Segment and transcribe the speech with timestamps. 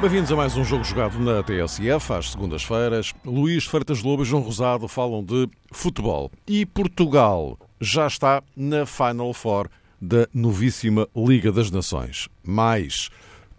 [0.00, 3.14] Bem-vindos a mais um jogo jogado na TSF, às segundas-feiras.
[3.24, 6.32] Luís Freitas Lobo e João Rosado falam de futebol.
[6.48, 9.68] E Portugal já está na Final Four
[10.00, 12.28] da novíssima Liga das Nações.
[12.44, 13.08] Mais,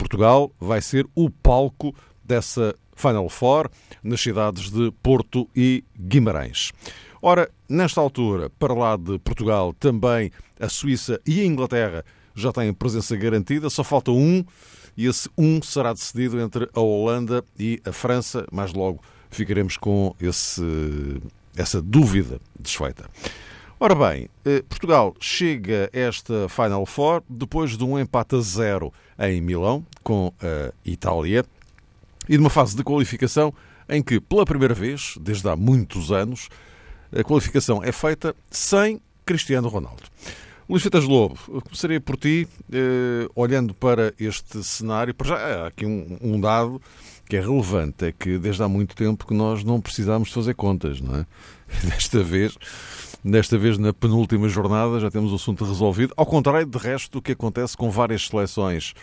[0.04, 3.70] Portugal vai ser o palco dessa Final Four
[4.04, 6.74] nas cidades de Porto e Guimarães.
[7.22, 10.30] Ora, nesta altura, para lá de Portugal, também
[10.60, 12.04] a Suíça e a Inglaterra
[12.36, 14.44] já têm presença garantida, só falta um
[14.98, 18.46] e esse um será decidido entre a Holanda e a França.
[18.52, 19.02] Mais logo
[19.32, 20.62] ficaremos com esse,
[21.56, 23.10] essa dúvida desfeita.
[23.80, 28.94] Ora bem, eh, Portugal chega a esta Final Four depois de um empate a zero
[29.20, 31.46] em Milão com a Itália
[32.28, 33.54] e de uma fase de qualificação
[33.88, 36.50] em que, pela primeira vez, desde há muitos anos,
[37.12, 40.04] a qualificação é feita sem Cristiano Ronaldo.
[40.68, 45.86] Luís Feitas Lobo, começaria por ti, eh, olhando para este cenário, para já há aqui
[45.86, 46.82] um, um, dado
[47.28, 50.54] que é relevante, é que desde há muito tempo que nós não precisamos de fazer
[50.54, 51.26] contas, não é?
[51.88, 52.58] Desta vez,
[53.24, 57.22] desta vez na penúltima jornada já temos o assunto resolvido, ao contrário de resto do
[57.22, 58.94] que acontece com várias seleções,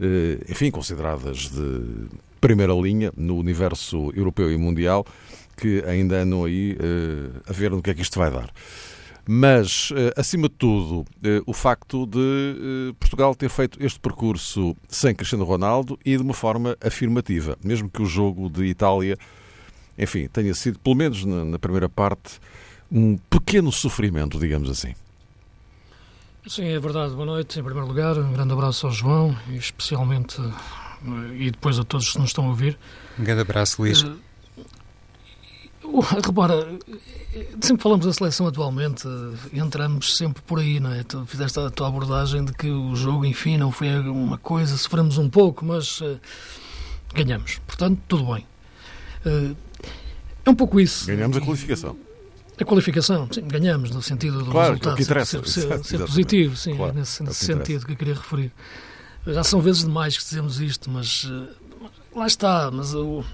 [0.00, 2.08] eh, enfim, consideradas de
[2.40, 5.06] primeira linha no universo europeu e mundial,
[5.56, 8.50] que ainda andam aí eh, a ver no que é que isto vai dar.
[9.28, 11.04] Mas, eh, acima de tudo,
[11.46, 16.76] o facto de Portugal ter feito este percurso sem Cristiano Ronaldo e de uma forma
[16.80, 19.16] afirmativa, mesmo que o jogo de Itália,
[19.96, 22.40] enfim, tenha sido, pelo menos na primeira parte,
[22.90, 24.94] um pequeno sofrimento, digamos assim.
[26.46, 27.14] Sim, é verdade.
[27.14, 28.18] Boa noite, em primeiro lugar.
[28.18, 30.40] Um grande abraço ao João e especialmente
[31.36, 32.78] e depois a todos que nos estão a ouvir.
[33.18, 34.02] Um grande abraço, Luís.
[34.02, 34.18] Uh,
[36.24, 36.78] Repara,
[37.60, 39.06] sempre falamos da seleção atualmente,
[39.52, 41.02] entramos sempre por aí, não é?
[41.02, 45.18] Tu fizeste a tua abordagem de que o jogo, enfim, não foi uma coisa, sofremos
[45.18, 46.20] um pouco, mas uh,
[47.14, 47.60] ganhamos.
[47.66, 48.46] Portanto, tudo bem.
[49.24, 49.56] Uh,
[50.44, 51.06] é um pouco isso.
[51.06, 51.96] Ganhamos a qualificação.
[52.60, 56.76] A qualificação, sim, ganhamos, no sentido do claro, resultado que ser, ser, ser positivo, sim,
[56.76, 58.52] claro, é nesse, nesse que sentido que eu queria referir.
[59.26, 61.48] Já são vezes demais que dizemos isto, mas uh,
[62.14, 63.24] lá está, mas o.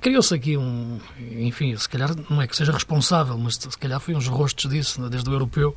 [0.00, 0.98] Criou-se aqui um,
[1.38, 5.00] enfim, se calhar não é que seja responsável, mas se calhar foi uns rostos disso,
[5.00, 5.76] né, desde o europeu,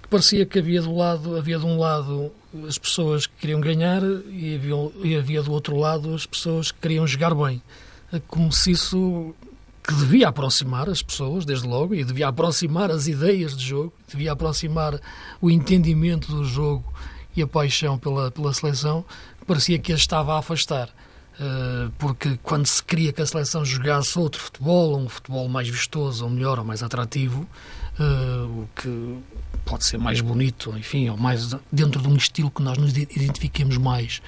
[0.00, 2.30] que parecia que havia do lado, havia de um lado
[2.68, 6.78] as pessoas que queriam ganhar e havia, e havia do outro lado as pessoas que
[6.80, 7.60] queriam jogar bem.
[8.28, 9.34] Como se isso
[9.90, 14.30] que devia aproximar as pessoas, desde logo, e devia aproximar as ideias de jogo, devia
[14.30, 15.00] aproximar
[15.40, 16.84] o entendimento do jogo
[17.36, 19.04] e a paixão pela, pela seleção,
[19.44, 20.90] parecia que as estava a afastar.
[21.40, 26.22] Eh, porque quando se queria que a seleção jogasse outro futebol, um futebol mais vistoso,
[26.22, 27.44] ou melhor, ou mais atrativo,
[27.98, 29.18] eh, o que
[29.64, 33.76] pode ser mais bonito, enfim, ou mais dentro de um estilo que nós nos identifiquemos
[33.76, 34.22] mais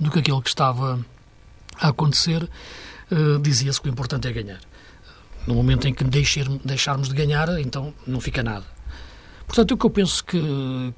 [0.00, 0.98] do que aquele que estava
[1.78, 2.48] a acontecer,
[3.10, 4.60] eh, dizia-se que o importante é ganhar.
[5.46, 8.64] No momento em que deixarmos de ganhar, então não fica nada.
[9.46, 10.40] Portanto, o que eu penso que,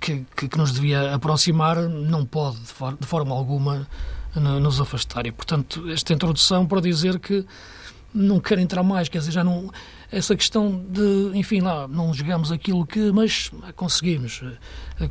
[0.00, 3.86] que, que nos devia aproximar não pode, de forma alguma,
[4.34, 5.26] nos afastar.
[5.26, 7.44] E, portanto, esta introdução para dizer que
[8.14, 9.70] não quero entrar mais, quer dizer, já não.
[10.10, 14.42] Essa questão de, enfim, lá, não jogamos aquilo que, mas conseguimos.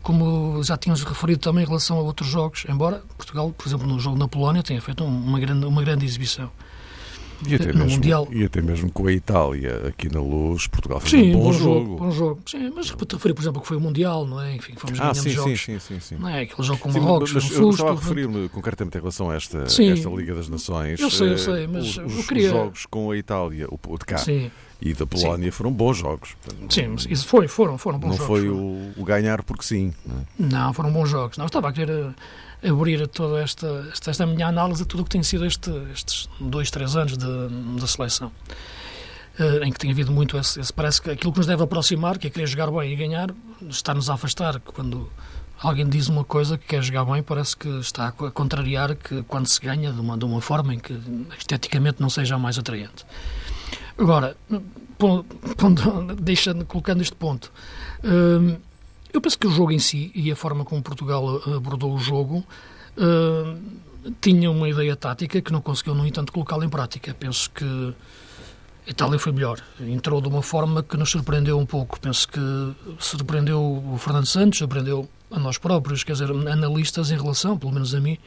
[0.02, 4.00] Como já tínhamos referido também em relação a outros jogos, embora Portugal, por exemplo, no
[4.00, 6.50] jogo na Polónia, tenha feito uma grande, uma grande exibição.
[7.48, 8.28] E até, mesmo, mundial.
[8.32, 11.54] e até mesmo com a Itália aqui na Luz, Portugal fez sim, um bom, bom
[11.54, 11.80] jogo.
[11.80, 11.96] jogo.
[11.98, 12.42] Bom jogo.
[12.46, 14.56] Sim, mas referir, por exemplo, que foi o Mundial, não é?
[14.56, 15.62] Enfim, fomos ah, sim, jogos.
[15.62, 16.42] Sim, sim, sim, Não é?
[16.42, 17.64] Aquele jogo com Marrocos, mas, mas um susto.
[17.64, 21.00] Eu estava a referir-me concretamente em relação a esta, esta Liga das Nações.
[21.00, 22.48] Eu sei, eu sei, mas os, eu queria...
[22.48, 24.50] os jogos com a Itália, o, de cá, sim.
[24.82, 25.52] e da Polónia sim.
[25.52, 26.36] foram bons jogos.
[26.70, 28.44] Sim, isso foi, foram, foram bons não jogos.
[28.44, 29.94] Não foi o, o, ganhar porque sim.
[30.06, 30.26] Não, é?
[30.40, 31.38] não, foram bons jogos.
[31.38, 32.14] Não, estava a querer
[32.64, 36.30] abrir toda esta, esta, esta minha análise a tudo o que tem sido este, estes
[36.40, 38.32] dois, três anos da seleção.
[39.38, 42.18] Uh, em que tem havido muito esse, esse, Parece que aquilo que nos deve aproximar,
[42.18, 43.36] que é querer jogar bem e ganhar,
[43.70, 44.62] está-nos a afastar.
[44.62, 45.12] Quando
[45.60, 49.48] alguém diz uma coisa que quer jogar bem, parece que está a contrariar que quando
[49.48, 50.98] se ganha de uma, de uma forma em que
[51.38, 53.06] esteticamente não seja mais atraente.
[53.98, 54.38] Agora,
[54.98, 55.26] pondo,
[56.20, 57.52] deixando, colocando este ponto.
[58.04, 58.58] Uh,
[59.16, 61.98] eu penso que o jogo em si e a forma como Portugal eh, abordou o
[61.98, 62.44] jogo
[62.98, 63.62] uh,
[64.22, 67.16] tinha uma ideia tática que não conseguiu, no entanto, colocá-la em prática.
[67.18, 67.96] Penso que
[68.86, 69.60] a Itália foi melhor.
[69.80, 72.00] Entrou de uma forma que nos surpreendeu um pouco.
[72.00, 72.40] Penso que
[73.00, 77.96] surpreendeu o Fernando Santos, surpreendeu a nós próprios, quer dizer, analistas em relação, pelo menos
[77.96, 78.18] a mim,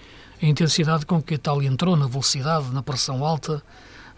[0.42, 3.62] a intensidade com que a Itália entrou, na velocidade, na pressão alta,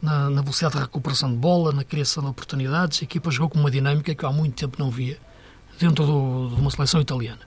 [0.00, 3.00] na, na, velocidade de recuperação de bola, na criação de oportunidades.
[3.02, 5.18] A equipa jogou com uma dinâmica que há muito tempo não via
[5.80, 7.40] dentro do, de uma seleção italiana.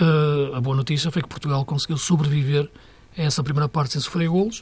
[0.00, 2.70] Uh, a boa notícia foi que Portugal conseguiu sobreviver
[3.18, 4.60] a essa primeira parte sem sofrer golos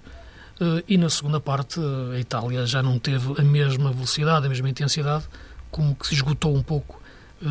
[0.60, 4.48] uh, e na segunda parte uh, a Itália já não teve a mesma velocidade, a
[4.48, 5.24] mesma intensidade,
[5.70, 6.98] como que se esgotou um pouco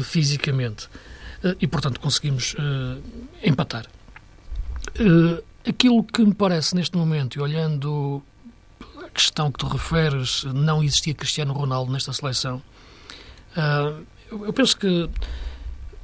[0.03, 0.87] fisicamente.
[1.59, 2.55] e, portanto, conseguimos
[3.41, 3.87] empatar.
[5.67, 8.21] aquilo que me parece neste momento, e olhando
[9.03, 12.61] a questão que tu referes, não existia Cristiano Ronaldo nesta seleção,
[14.31, 15.09] eu penso que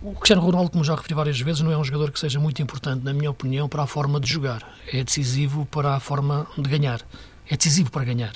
[0.02, 2.62] o Cristiano Ronaldo, como já referi várias vezes, não é um jogador que seja muito
[2.62, 4.62] importante, na minha opinião, para a forma de jogar.
[4.92, 7.02] É decisivo para a forma de ganhar.
[7.50, 8.34] É decisivo para ganhar.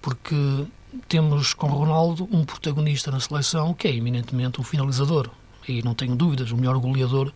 [0.00, 0.66] Porque
[1.08, 5.30] temos com Ronaldo um protagonista na seleção que é eminentemente um finalizador.
[5.68, 7.32] E não tenho dúvidas, o melhor goleador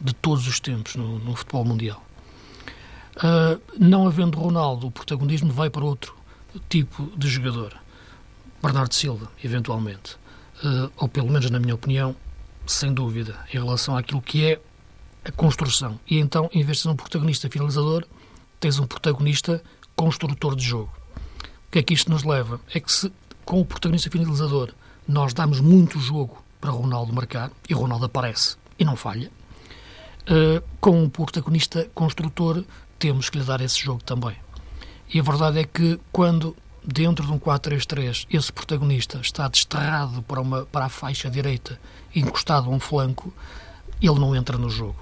[0.00, 2.02] de todos os tempos no, no futebol mundial.
[3.16, 6.14] Uh, não havendo Ronaldo, o protagonismo vai para outro
[6.68, 7.76] tipo de jogador.
[8.62, 10.16] Bernardo Silva, eventualmente.
[10.62, 12.14] Uh, ou pelo menos, na minha opinião,
[12.66, 14.60] sem dúvida, em relação àquilo que é
[15.24, 15.98] a construção.
[16.08, 18.04] E então, em vez de ser um protagonista finalizador,
[18.60, 19.62] tens um protagonista
[19.96, 20.92] construtor de jogo.
[21.66, 22.60] O que é que isto nos leva?
[22.72, 23.12] É que se
[23.44, 24.72] com o protagonista finalizador
[25.06, 29.30] nós damos muito jogo para Ronaldo marcar, e Ronaldo aparece e não falha,
[30.30, 32.64] uh, com o protagonista construtor
[32.98, 34.36] temos que lhe dar esse jogo também.
[35.12, 40.40] E a verdade é que quando dentro de um 4-3-3, esse protagonista está desterrado para,
[40.40, 41.78] uma, para a faixa direita,
[42.14, 43.32] encostado a um flanco,
[44.00, 44.96] ele não entra no jogo.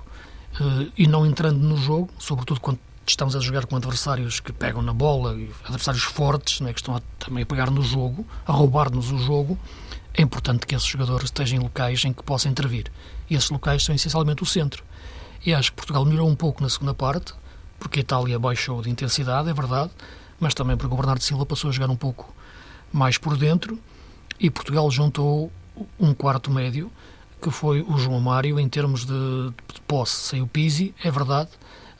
[0.60, 4.82] Uh, e não entrando no jogo, sobretudo quando estamos a jogar com adversários que pegam
[4.82, 9.10] na bola, adversários fortes, né, que estão a, também a pegar no jogo, a roubar-nos
[9.10, 9.58] o jogo,
[10.14, 12.90] é importante que esses jogadores estejam em locais em que possam intervir.
[13.28, 14.84] E esses locais são essencialmente o centro.
[15.44, 17.32] E acho que Portugal melhorou um pouco na segunda parte,
[17.78, 19.90] porque a Itália baixou de intensidade, é verdade,
[20.40, 22.34] mas também porque o Bernardo Silva passou a jogar um pouco
[22.92, 23.78] mais por dentro
[24.40, 25.52] e Portugal juntou
[25.98, 26.90] um quarto médio
[27.40, 30.40] que foi o João Mário em termos de, de posse.
[30.40, 31.48] O Pizzi, é verdade,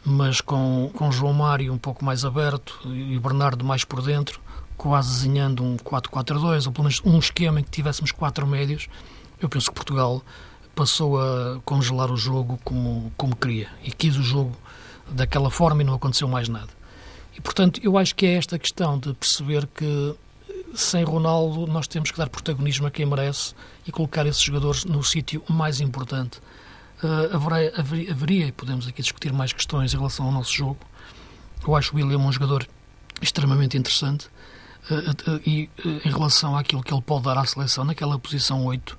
[0.04, 4.40] mas com, com João Mário um pouco mais aberto e o Bernardo mais por dentro,
[4.76, 8.88] quase desenhando um 4-4-2, ou pelo menos um esquema em que tivéssemos quatro médios,
[9.40, 10.22] eu penso que Portugal
[10.74, 14.56] passou a congelar o jogo como, como queria e quis o jogo
[15.10, 16.79] daquela forma e não aconteceu mais nada.
[17.36, 20.16] E, portanto, eu acho que é esta questão de perceber que
[20.74, 23.54] sem Ronaldo nós temos que dar protagonismo a quem merece
[23.86, 26.38] e colocar esses jogadores no sítio mais importante.
[27.02, 30.78] Uh, haveria, haveria, haveria, e podemos aqui discutir mais questões em relação ao nosso jogo.
[31.66, 32.66] Eu acho o William um jogador
[33.22, 34.28] extremamente interessante
[34.90, 35.68] uh, uh, e
[36.04, 38.98] em relação àquilo que ele pode dar à seleção naquela posição 8,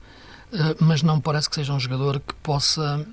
[0.81, 3.07] mas não parece que seja um jogador que possa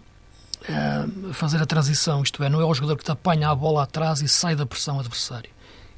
[0.62, 3.82] uh, fazer a transição, isto é, não é o jogador que te apanha a bola
[3.82, 5.50] atrás e sai da pressão adversária.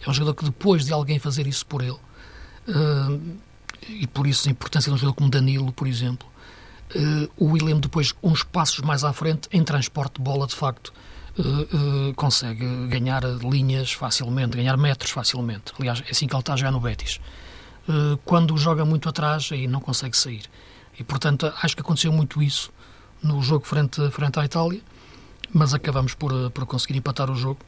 [0.04, 3.38] É um jogador que depois de alguém fazer isso por ele, uh,
[3.88, 6.28] e por isso a importância de um jogador como Danilo, por exemplo,
[6.94, 10.92] uh, o William depois, uns passos mais à frente, em transporte de bola, de facto,
[12.16, 15.72] consegue ganhar linhas facilmente, ganhar metros facilmente.
[15.78, 17.18] Aliás, é assim que ele está jogar no Betis.
[18.26, 20.42] quando joga muito atrás, aí não consegue sair.
[20.98, 22.70] E, portanto, acho que aconteceu muito isso
[23.22, 24.80] no jogo frente, frente à Itália,
[25.52, 27.60] mas acabamos por, eh, por conseguir empatar o jogo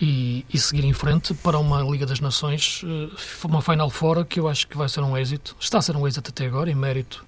[0.00, 3.10] e, e, seguir em frente para uma Liga das Nações, eh,
[3.44, 5.56] uma Final Four que eu acho que vai ser um êxito.
[5.60, 7.24] Está a ser um êxito até agora, em mérito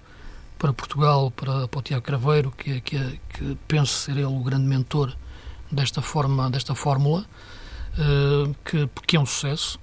[0.57, 4.65] para Portugal, para, para o Tiago Craveiro, que, que, que penso ser ele o grande
[4.65, 5.13] mentor
[5.69, 7.25] desta, forma, desta fórmula,
[7.97, 9.77] uh, que, que é um sucesso.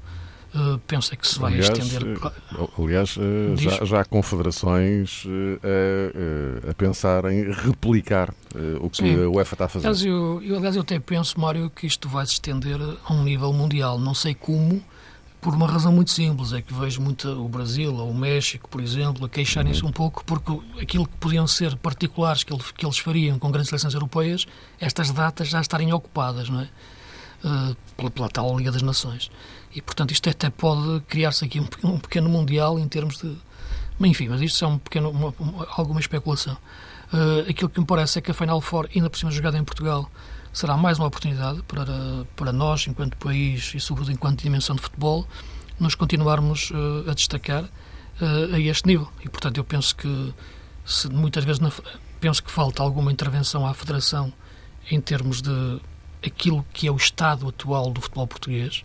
[0.52, 2.19] Uh, penso é que se vai aliás, estender.
[2.19, 5.61] Eh, aliás, uh, já, já, há confederações uh,
[6.66, 8.35] a, a, pensar em replicar
[8.80, 9.25] o que Sim.
[9.25, 9.87] a UEFA está a fazer.
[9.87, 13.23] Aliás eu, eu, aliás, eu até penso, Mário, que isto vai se estender a um
[13.23, 13.97] nível mundial.
[13.97, 14.83] Não sei como,
[15.40, 16.52] por uma razão muito simples.
[16.52, 19.90] É que vejo muito o Brasil ou o México, por exemplo, a queixarem-se uhum.
[19.90, 23.69] um pouco porque aquilo que podiam ser particulares que, ele, que eles fariam com grandes
[23.69, 24.47] seleções europeias,
[24.80, 26.69] estas datas já estarem ocupadas, não é?
[27.97, 29.30] pela, pela tal Liga das Nações.
[29.74, 33.36] E, portanto, isto até pode criar-se aqui um, um, pequeno mundial em termos de.
[34.00, 36.56] Enfim, mas isto é um pequeno, uma, uma, alguma especulação.
[37.12, 39.64] Uh, aquilo que me parece é que a Final Four, ainda por cima jogada em
[39.64, 40.10] Portugal,
[40.52, 45.26] será mais uma oportunidade para, para nós, enquanto país e, sobretudo, enquanto dimensão de futebol,
[45.78, 49.08] nos continuarmos uh, a destacar uh, a este nível.
[49.24, 50.34] E, portanto, eu penso que,
[50.84, 51.70] se muitas vezes, na,
[52.20, 54.32] penso que falta alguma intervenção à Federação
[54.90, 55.80] em termos de
[56.24, 58.84] aquilo que é o estado atual do futebol português,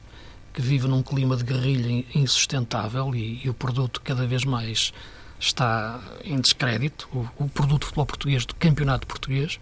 [0.56, 4.94] que vive num clima de guerrilha insustentável e, e o produto cada vez mais
[5.38, 9.60] está em descrédito, o, o, produto de futebol português, do campeonato português,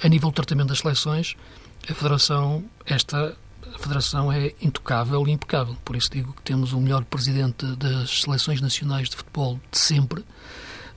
[0.00, 1.36] a nível do tratamento das seleções,
[1.90, 3.36] a Federação, esta
[3.78, 5.76] Federação é intocável e impecável.
[5.84, 10.24] Por isso digo que temos o melhor presidente das seleções nacionais de futebol de sempre.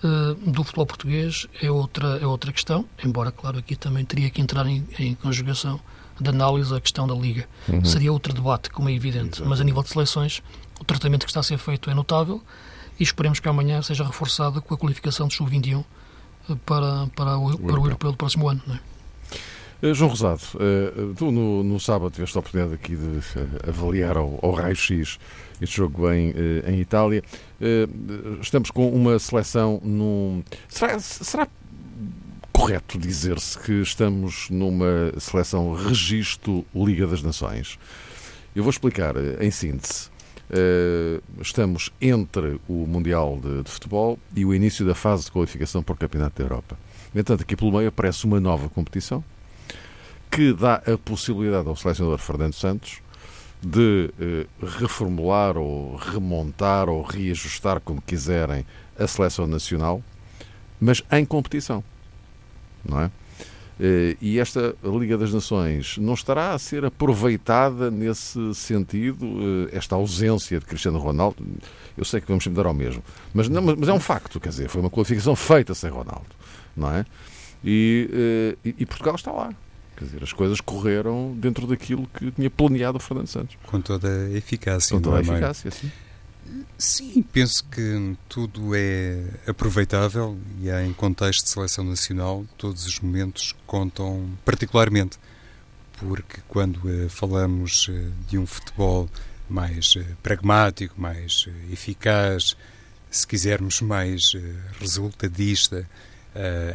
[0.03, 4.41] Uh, do futebol português é outra, é outra questão, embora, claro, aqui também teria que
[4.41, 5.79] entrar em, em conjugação
[6.21, 7.47] de análise a questão da Liga.
[7.67, 7.83] Uhum.
[7.83, 9.37] Seria outro debate, como é evidente.
[9.37, 9.49] Exato.
[9.49, 10.41] Mas a nível de seleções,
[10.79, 12.41] o tratamento que está a ser feito é notável
[12.99, 15.83] e esperemos que amanhã seja reforçado com a qualificação do Sub-21
[16.49, 18.61] eh, para, para, o, para o europeu do próximo ano.
[18.67, 18.79] Não é?
[19.83, 23.19] Eh, João Rosado, eh, tu no, no, sábado tiveste a oportunidade aqui de
[23.67, 25.17] avaliar ao, ao raio-x
[25.59, 26.33] este jogo em,
[26.67, 27.23] em Itália.
[28.41, 30.43] Estamos com uma seleção num.
[30.67, 31.47] Será, será
[32.61, 37.79] correto dizer-se que estamos numa seleção registro Liga das Nações?
[38.55, 40.11] Eu vou explicar em síntese.
[41.41, 45.93] Estamos entre o Mundial de, de Futebol e o início da fase de qualificação para
[45.93, 46.77] o Campeonato da Europa.
[47.11, 49.23] No entanto, aqui pelo meio aparece uma nova competição,
[50.29, 52.99] que dá a possibilidade ao selecionador Fernando Santos
[53.59, 54.45] de eh,
[54.79, 58.67] reformular ou remontar ou reajustar, como quiserem,
[58.99, 60.03] a seleção nacional,
[60.79, 61.83] mas em competição.
[62.83, 63.11] Não é?
[63.83, 69.25] Eh, e esta Liga das Nações não estará a ser aproveitada nesse sentido,
[69.71, 71.43] eh, esta ausência de Cristiano Ronaldo.
[71.97, 74.49] Eu sei que vamos sempre dar ao mesmo, mas, não, mas é um facto, quer
[74.49, 76.27] dizer, foi uma qualificação feita sem Ronaldo,
[76.77, 77.05] não é?
[77.63, 79.51] E, eh, e, e Portugal está lá.
[79.97, 83.57] Quer dizer, as coisas correram dentro daquilo que tinha planeado o Fernando Santos.
[83.65, 84.95] Com toda a eficácia.
[84.95, 85.91] Com toda a é, eficácia, sim.
[86.77, 93.55] Sim, penso que tudo é aproveitável e em contexto de seleção nacional todos os momentos
[93.65, 95.17] contam particularmente,
[95.99, 99.09] porque quando eh, falamos eh, de um futebol
[99.47, 102.57] mais eh, pragmático, mais eficaz,
[103.09, 104.21] se quisermos mais
[104.79, 105.85] resultadista,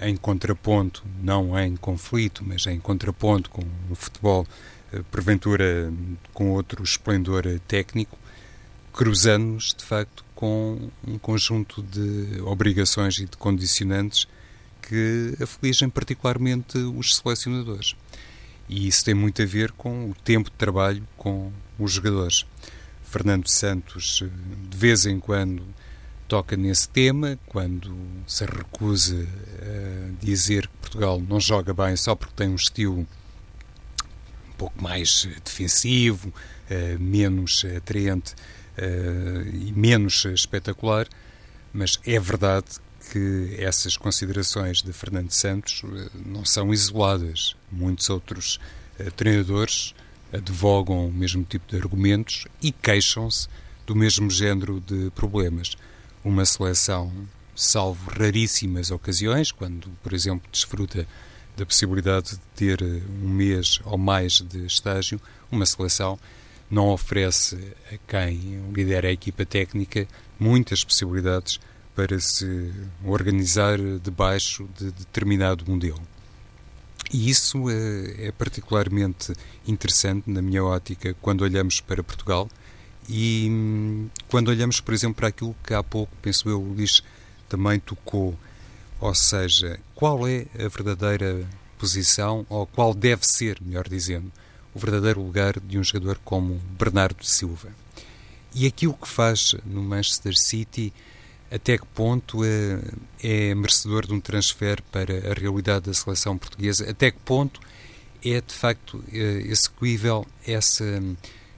[0.03, 4.47] em contraponto, não em conflito, mas em contraponto com o futebol,
[5.11, 5.91] porventura
[6.35, 8.19] com outro esplendor técnico,
[8.97, 14.27] cruzando-nos, de facto, com um conjunto de obrigações e de condicionantes
[14.81, 17.95] que afligem particularmente os selecionadores.
[18.69, 22.47] E isso tem muito a ver com o tempo de trabalho com os jogadores.
[23.05, 24.25] Fernando Santos,
[24.69, 25.63] de vez em quando,
[26.27, 27.95] toca nesse tema, quando
[28.27, 29.29] se recusa
[29.61, 35.29] a dizer que Portugal não joga bem só porque tem um estilo um pouco mais
[35.45, 36.33] defensivo,
[36.69, 38.35] eh, menos atraente
[38.79, 41.07] e menos espetacular,
[41.73, 42.67] mas é verdade
[43.11, 47.55] que essas considerações de Fernando Santos eh, não são isoladas.
[47.71, 48.59] Muitos outros
[49.15, 49.95] treinadores
[50.33, 53.49] advogam o mesmo tipo de argumentos e queixam-se
[53.87, 55.77] do mesmo género de problemas
[56.25, 57.13] uma seleção,
[57.55, 61.07] salvo raríssimas ocasiões, quando, por exemplo, desfruta
[61.57, 66.19] da possibilidade de ter eh, um mês ou mais de estágio, uma seleção
[66.71, 67.57] não oferece
[67.93, 70.07] a quem lidera a equipa técnica
[70.39, 71.61] muitas possibilidades
[71.95, 72.73] para se
[73.05, 76.01] organizar debaixo de determinado modelo.
[77.13, 79.33] E isso é, é particularmente
[79.67, 82.49] interessante, na minha ótica, quando olhamos para Portugal
[83.09, 87.03] e hum, quando olhamos, por exemplo, para aquilo que há pouco, penso eu, o Luís
[87.49, 88.37] também tocou,
[89.01, 91.47] ou seja, qual é a verdadeira
[91.79, 94.33] posição, ou qual deve ser, melhor dizendo,
[94.77, 97.71] o verdadeiro lugar de um jogador como Bernardo Silva.
[98.55, 100.93] E aquilo que faz no Manchester City,
[101.51, 102.79] até que ponto é,
[103.23, 106.91] é merecedor de um transfer para a realidade da seleção portuguesa?
[106.91, 107.59] Até que ponto
[108.23, 109.17] é de facto é,
[109.47, 111.03] execuível essa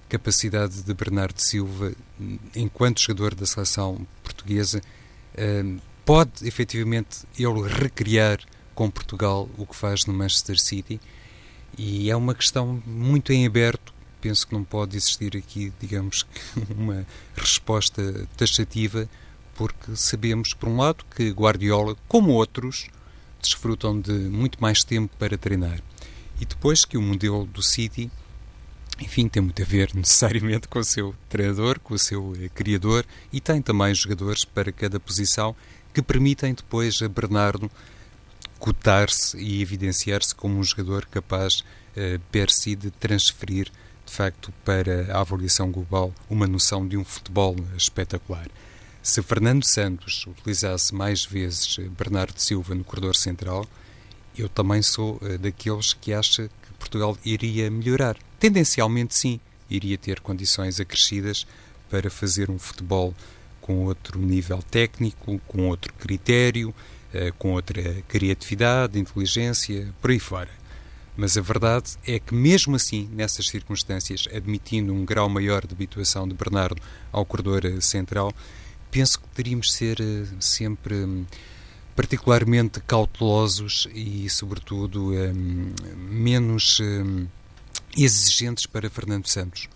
[0.08, 1.92] capacidade de Bernardo Silva,
[2.54, 4.80] enquanto jogador da seleção portuguesa,
[5.34, 5.64] eh,
[6.02, 8.38] pode efetivamente ele recriar
[8.74, 10.98] com Portugal o que faz no Manchester City?
[11.78, 13.94] E é uma questão muito em aberto.
[14.20, 16.26] Penso que não pode existir aqui, digamos,
[16.76, 17.06] uma
[17.36, 19.08] resposta taxativa,
[19.54, 22.88] porque sabemos, por um lado, que Guardiola, como outros,
[23.40, 25.80] desfrutam de muito mais tempo para treinar.
[26.40, 28.10] E depois que o modelo do City
[29.00, 33.06] enfim, tem muito a ver necessariamente com o seu treinador, com o seu eh, criador
[33.32, 35.54] e tem também jogadores para cada posição
[35.94, 37.70] que permitem depois a Bernardo
[38.58, 41.64] cotar-se e evidenciar-se como um jogador capaz,
[41.96, 43.70] eh, per si, de transferir
[44.04, 48.48] de facto para a avaliação global uma noção de um futebol espetacular.
[49.02, 53.66] Se Fernando Santos utilizasse mais vezes eh, Bernardo Silva no corredor central,
[54.36, 60.20] eu também sou eh, daqueles que acha que Portugal iria melhorar tendencialmente sim, iria ter
[60.20, 61.46] condições acrescidas
[61.90, 63.14] para fazer um futebol
[63.60, 66.74] com outro nível técnico, com outro critério,
[67.38, 70.50] com outra criatividade, inteligência, por aí fora.
[71.18, 76.28] Mas a verdade é que, mesmo assim, nessas circunstâncias, admitindo um grau maior de habituação
[76.28, 78.32] de Bernardo ao corredor eh, central,
[78.88, 81.26] penso que teríamos de ser eh, sempre hum,
[81.96, 87.26] particularmente cautelosos e, sobretudo, hum, menos hum,
[87.96, 89.68] exigentes para Fernando Santos.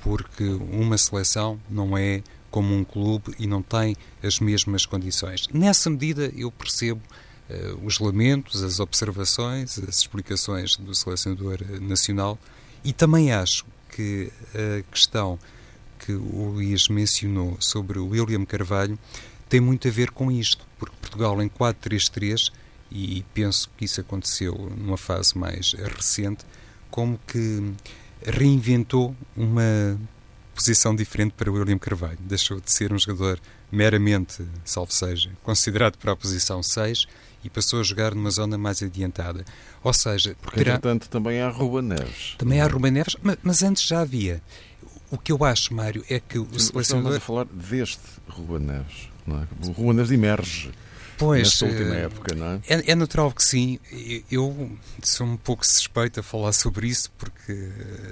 [0.00, 2.22] Porque uma seleção não é
[2.54, 5.48] como um clube e não tem as mesmas condições.
[5.52, 7.00] Nessa medida, eu percebo
[7.50, 12.38] uh, os lamentos, as observações, as explicações do selecionador nacional
[12.84, 15.36] e também acho que a questão
[15.98, 18.96] que o Luís mencionou sobre o William Carvalho
[19.48, 22.52] tem muito a ver com isto, porque Portugal em 4-3-3,
[22.88, 26.44] e penso que isso aconteceu numa fase mais recente,
[26.88, 27.72] como que
[28.24, 29.98] reinventou uma
[30.54, 32.18] posição diferente para William Carvalho.
[32.20, 37.06] Deixou de ser um jogador meramente, salvo seja, considerado para a posição 6
[37.42, 39.44] e passou a jogar numa zona mais adiantada.
[39.82, 40.76] Ou seja, porque terá...
[40.76, 42.36] entretanto também há Ruba Neves.
[42.38, 44.40] Também há Ruba Neves, mas, mas, antes já havia.
[45.10, 46.80] O que eu acho, Mário, é que o selecionador...
[46.80, 49.48] Estamos a falar deste Ruba Neves, não é?
[49.66, 50.72] O Ruba Neves emerge
[51.16, 52.60] Pois, nesta última eh, época, não é?
[52.68, 52.90] é?
[52.90, 52.94] é?
[52.94, 53.78] natural que sim.
[54.30, 54.70] Eu
[55.02, 57.70] sou um pouco suspeito a falar sobre isso porque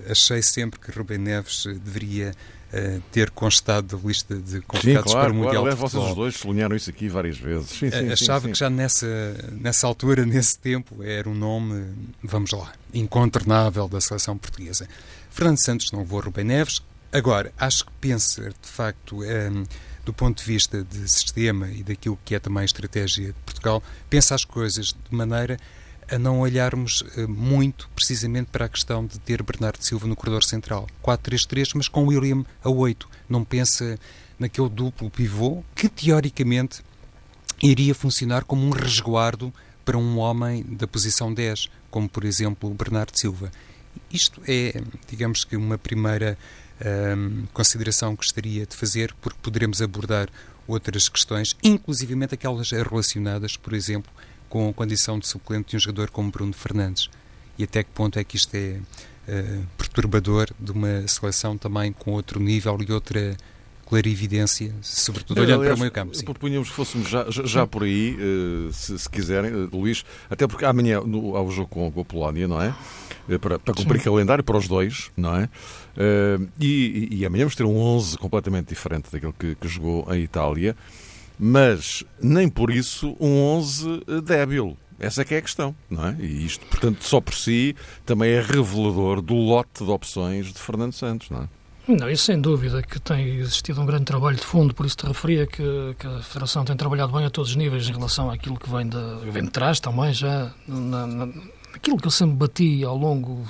[0.09, 2.32] achei sempre que Rubem Neves deveria
[2.73, 6.04] uh, ter constado da lista de convidados sim, claro, para o Mundial claro, de Futebol.
[6.04, 7.71] Vocês dois sublinharam isso aqui várias vezes.
[7.71, 9.06] Sim, sim, Achava que já nessa,
[9.52, 11.85] nessa altura, nesse tempo, era um nome,
[12.23, 14.88] vamos lá, incontornável da seleção portuguesa.
[15.30, 16.82] Fernando Santos não levou Rubem Neves.
[17.12, 19.21] Agora, acho que pensa, de facto...
[19.21, 19.64] Um, ehm,
[20.04, 23.82] do ponto de vista de sistema e daquilo que é também a estratégia de Portugal,
[24.11, 25.59] pensa as coisas de maneira
[26.11, 30.44] a não olharmos eh, muito precisamente para a questão de ter Bernardo Silva no corredor
[30.44, 30.87] central.
[31.02, 33.09] 4-3-3, mas com William a 8.
[33.28, 33.99] Não pensa
[34.38, 36.82] naquele duplo pivô que, teoricamente,
[37.62, 39.52] iria funcionar como um resguardo
[39.85, 43.50] para um homem da posição 10, como, por exemplo, o Bernardo Silva.
[44.11, 46.37] Isto é, digamos que, uma primeira
[46.84, 50.28] um, consideração que gostaria de fazer, porque poderemos abordar
[50.66, 54.12] outras questões, inclusivamente aquelas relacionadas, por exemplo,
[54.48, 57.09] com a condição de suplente de um jogador como Bruno Fernandes.
[57.59, 58.78] E até que ponto é que isto é
[59.28, 63.37] uh, perturbador de uma seleção também com outro nível e outra
[63.87, 66.16] clarividência, sobretudo olhando aliás, para o meio campo.
[66.16, 66.25] Sim.
[66.25, 70.64] Propunhamos que fôssemos já, já por aí, uh, se, se, quiserem, uh, Luís, até porque
[70.64, 72.75] amanhã no, há o jogo com, a Polónia, não é?
[73.29, 74.05] Uh, para, para cumprir Sim.
[74.05, 75.49] calendário para os dois, não é?
[76.59, 80.75] E, e, amanhã vamos ter um 11 completamente diferente daquele que, que jogou a Itália,
[81.38, 84.77] mas nem por isso um 11 débil.
[84.99, 86.16] Essa é que é a questão, não é?
[86.21, 87.75] E isto, portanto, só por si
[88.07, 91.62] também é revelador do lote de opções de Fernando Santos, não é?
[91.87, 95.07] Não, isso sem dúvida que tem existido um grande trabalho de fundo, por isso te
[95.07, 98.57] referia que, que a Federação tem trabalhado bem a todos os níveis em relação àquilo
[98.57, 98.99] que vem de,
[99.31, 101.29] vem de trás também, já na, na,
[101.75, 103.45] aquilo que eu sempre bati ao longo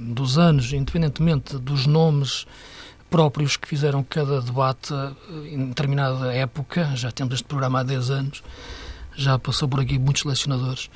[0.00, 2.44] dos anos, independentemente dos nomes
[3.08, 4.92] próprios que fizeram cada debate
[5.48, 8.42] em determinada época, já temos este programa há 10 anos,
[9.14, 10.90] já passou por aqui muitos selecionadores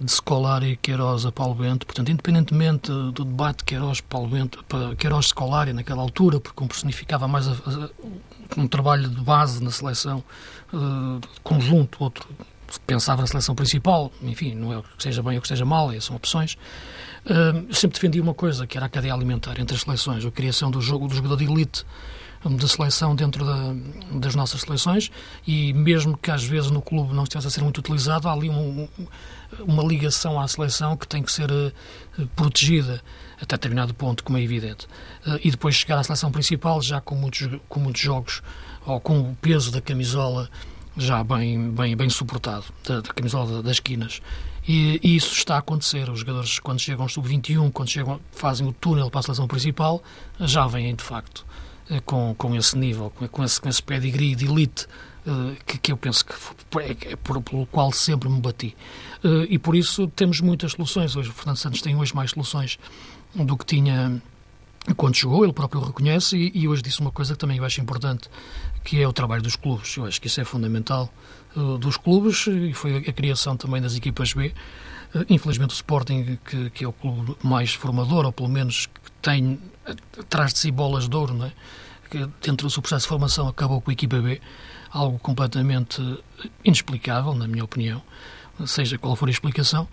[0.00, 4.64] de Scolari Queiroz a Paulo Bento, portanto, independentemente do debate Queiroz-Paulo Bento,
[4.98, 7.90] Queiroz-Scolari naquela altura, porque um personificava mais a, a,
[8.56, 10.22] um trabalho de base na seleção
[10.72, 12.28] uh, conjunto, outro
[12.86, 16.16] pensava na seleção principal, enfim, não é que seja bem ou que seja mal, são
[16.16, 16.56] opções.
[17.24, 20.70] Uh, sempre defendi uma coisa, que era a cadeia alimentar entre as seleções, a criação
[20.70, 21.84] do jogo do jogador de elite
[22.44, 23.74] de seleção dentro da,
[24.12, 25.10] das nossas seleções
[25.46, 28.50] e mesmo que às vezes no clube não estivesse a ser muito utilizado, há ali
[28.50, 28.88] um,
[29.60, 31.72] uma ligação à seleção que tem que ser uh,
[32.36, 33.02] protegida
[33.40, 34.86] até determinado ponto, como é evidente.
[35.26, 38.42] Uh, e depois chegar à seleção principal já com muitos, com muitos jogos
[38.84, 40.50] ou com o peso da camisola
[40.96, 44.20] já bem, bem, bem suportado, da, da camisola das esquinas.
[44.66, 46.08] E, e, isso está a acontecer.
[46.08, 50.02] Os jogadores, quando chegam ao sub-21, quando chegam, fazem o túnel para a seleção principal,
[50.40, 51.73] já vêm de facto eh,
[52.04, 54.86] com, com esse nível, com esse, com esse pedigree de elite
[55.26, 56.34] uh, que, que, eu penso que
[56.78, 58.76] é, é por, pelo qual sempre me bati.
[59.22, 61.16] Uh, e por isso temos muitas soluções.
[61.16, 62.78] Hoje o Fernando Santos tem hoje mais soluções
[63.34, 64.22] do que tinha
[64.96, 67.80] quando chegou, ele próprio reconhece, e, e, hoje disse uma coisa que também eu acho
[67.80, 68.28] importante,
[68.84, 69.96] que é o trabalho dos clubes.
[69.96, 71.10] Eu acho que isso é fundamental
[71.80, 74.52] dos clubes e foi a, criação também das equipas B.
[75.30, 78.88] Infelizmente o Sporting, que, que, é o clube mais formador, ou pelo menos
[79.24, 79.58] tem
[80.18, 81.52] atrás de si bolas de ouro, não é?
[82.10, 84.40] que dentro do seu processo de formação acabou com a equipa B,
[84.90, 86.00] algo completamente
[86.62, 88.00] inexplicável, na minha opinião,
[88.66, 89.88] seja qual for a explicação,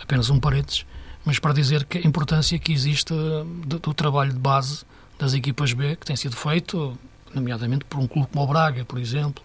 [0.00, 0.86] apenas um paredes,
[1.24, 4.84] mas para dizer que a importância que existe do, do trabalho de base
[5.18, 6.96] das equipas B, que tem sido feito,
[7.34, 9.42] nomeadamente por um clube como o Braga, por exemplo,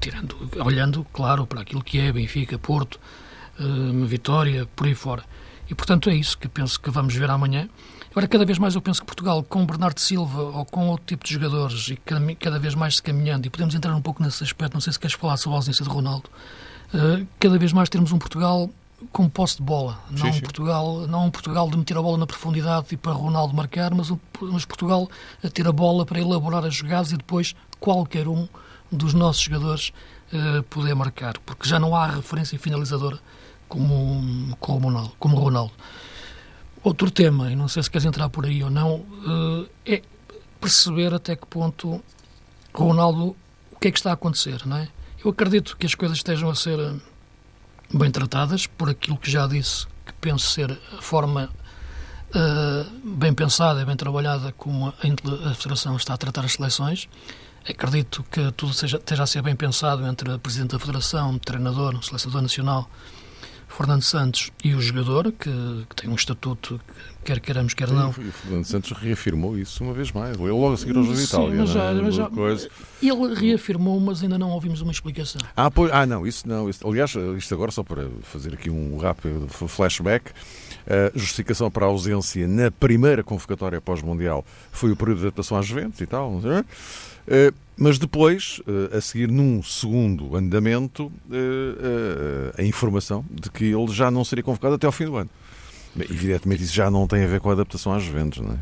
[0.00, 3.00] tirando, olhando, claro, para aquilo que é Benfica, Porto,
[3.58, 5.24] uh, Vitória, por aí fora.
[5.68, 7.68] E, portanto, é isso que penso que vamos ver amanhã.
[8.10, 11.24] Agora, cada vez mais eu penso que Portugal, com Bernardo Silva ou com outro tipo
[11.24, 14.74] de jogadores, e cada, vez mais se caminhando, e podemos entrar um pouco nesse aspecto,
[14.74, 16.28] não sei se queres falar sobre a ausência de Ronaldo,
[16.92, 18.68] uh, cada vez mais termos um Portugal
[19.12, 19.98] com posse de bola.
[20.10, 20.40] Não sim, sim.
[20.40, 24.10] Portugal, não um Portugal de meter a bola na profundidade e para Ronaldo marcar, mas,
[24.10, 25.08] um, mas Portugal
[25.42, 28.48] a ter a bola para elaborar as jogadas e depois qualquer um
[28.90, 29.92] dos nossos jogadores
[30.32, 33.20] uh, poder marcar, porque já não há referência finalizadora
[33.68, 35.72] como, como, Ronaldo, como Ronaldo.
[36.82, 40.02] Outro tema, e não sei se queres entrar por aí ou não, uh, é
[40.58, 42.02] perceber até que ponto
[42.72, 43.36] Ronaldo,
[43.72, 44.88] o que é que está a acontecer, não é?
[45.22, 46.78] Eu acredito que as coisas estejam a ser
[47.92, 51.50] bem tratadas, por aquilo que já disse, que penso ser a forma
[52.30, 57.08] uh, bem pensada e bem trabalhada como a, a Federação está a tratar as seleções.
[57.68, 62.02] Acredito que tudo seja, esteja a ser bem pensado entre a Presidente da Federação, treinador,
[62.02, 62.88] selecionador nacional,
[63.70, 65.50] Fernando Santos e o jogador, que,
[65.88, 66.80] que, tem um estatuto,
[67.24, 68.10] quer queiramos, quer não.
[68.10, 70.36] O Fernando Santos reafirmou isso uma vez mais.
[70.36, 71.54] Ele logo a seguir ao jogo de Itália.
[71.54, 71.94] Mas já, é?
[71.94, 72.68] mas já, coisa...
[73.00, 75.40] Ele reafirmou, mas ainda não ouvimos uma explicação.
[75.56, 76.68] Ah, pois, ah não, isso não.
[76.68, 80.32] Isso, aliás, isto agora, só para fazer aqui um rápido flashback,
[80.86, 85.64] a justificação para a ausência na primeira convocatória pós-mundial foi o período de adaptação às
[85.64, 86.32] Juventus e tal.
[86.32, 93.64] Não sei, mas depois, eh, a seguir num segundo andamento, eh, a informação de que
[93.64, 95.30] ele já não seria convocado até ao fim do ano.
[95.98, 98.58] Evidentemente, isso já não tem a ver com a adaptação às Juventus, não é?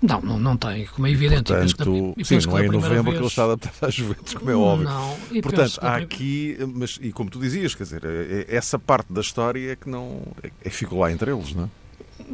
[0.00, 1.52] Não, não, não tem, como é evidente.
[1.52, 3.16] Portanto, que, sim, não é em novembro vez...
[3.16, 4.88] que ele está adaptado às Juventus, como é óbvio.
[4.88, 8.02] Não, Portanto, há aqui, mas, e como tu dizias, quer dizer,
[8.48, 10.22] essa parte da história é que não.
[10.44, 11.68] É, é ficou lá entre eles, não é?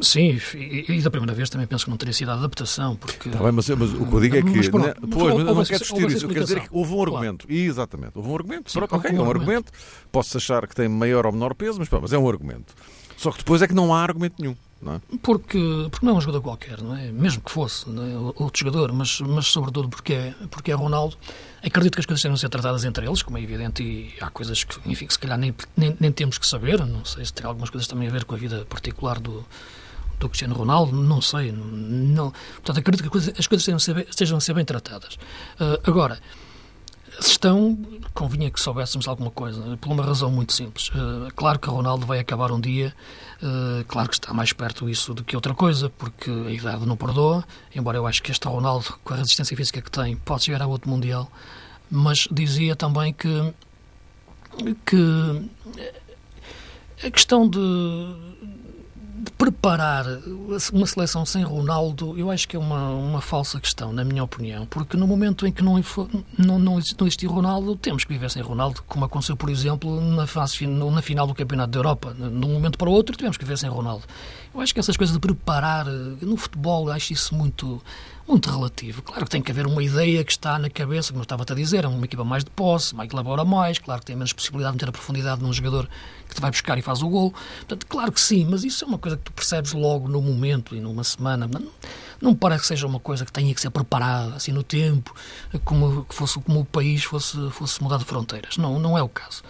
[0.01, 3.29] Sim, e, e, da primeira vez também penso que não teria sido a adaptação, porque...
[3.29, 4.57] Tá bem, mas, mas o que eu digo é que...
[4.57, 7.01] Mas, pronto, né, pois, mas não quero discutir isso, eu quero dizer que houve um
[7.01, 7.47] argumento.
[7.47, 7.61] Claro.
[7.61, 8.71] Exatamente, houve um argumento.
[8.71, 9.67] Sim, pronto, ok, um é um argumento.
[9.69, 9.71] argumento.
[10.11, 12.73] Posso achar que tem maior ou menor peso, mas, mas é um argumento.
[13.17, 14.55] Só que depois é que não há argumento nenhum.
[14.83, 15.01] Não é?
[15.21, 17.09] porque, porque não é um jogador qualquer, não é?
[17.09, 18.17] mesmo que fosse é?
[18.35, 21.15] outro jogador, mas, mas sobretudo porque é, porque é Ronaldo.
[21.63, 24.29] Acredito que as coisas tenham de ser tratadas entre eles, como é evidente, e há
[24.29, 26.85] coisas que, enfim, que se calhar nem, nem, nem temos que saber.
[26.85, 29.45] Não sei se tem algumas coisas também a ver com a vida particular do,
[30.23, 31.51] do Cristiano Ronaldo, não sei.
[31.51, 35.15] Não, portanto, acredito que as coisas estejam a ser bem, estejam a ser bem tratadas.
[35.59, 36.19] Uh, agora,
[37.19, 37.77] se estão,
[38.13, 40.89] convinha que soubéssemos alguma coisa, por uma razão muito simples.
[40.89, 42.93] Uh, claro que Ronaldo vai acabar um dia,
[43.41, 46.97] uh, claro que está mais perto isso do que outra coisa, porque a idade não
[46.97, 47.43] perdoa,
[47.75, 50.67] embora eu acho que este Ronaldo, com a resistência física que tem, pode chegar a
[50.67, 51.29] outro Mundial,
[51.91, 53.53] mas dizia também que,
[54.85, 55.49] que
[57.05, 57.59] a questão de
[59.23, 60.05] de preparar
[60.73, 64.65] uma seleção sem Ronaldo, eu acho que é uma, uma falsa questão, na minha opinião,
[64.65, 65.81] porque no momento em que não,
[66.37, 70.67] não, não, existir Ronaldo, temos que viver sem Ronaldo, como aconteceu, por exemplo, na, fase,
[70.67, 72.13] na final do Campeonato da Europa.
[72.13, 74.03] De um momento para o outro, tivemos que viver sem Ronaldo.
[74.53, 77.81] Eu acho que essas coisas de preparar, no futebol, acho isso muito
[78.27, 79.01] muito relativo.
[79.01, 81.55] Claro que tem que haver uma ideia que está na cabeça, como eu estava a
[81.55, 84.33] dizer, é uma equipa mais de posse, mais que elabora mais, claro que tem menos
[84.33, 85.89] possibilidade de ter a profundidade num jogador
[86.27, 87.33] que te vai buscar e faz o gol.
[87.59, 90.75] Portanto, claro que sim, mas isso é uma coisa que tu percebes logo no momento
[90.75, 91.47] e numa semana.
[91.47, 91.67] Não,
[92.21, 95.13] não parece que seja uma coisa que tenha que ser preparada assim no tempo,
[95.65, 98.57] como que fosse como o país fosse fosse mudar de fronteiras.
[98.57, 99.43] Não, não é o caso.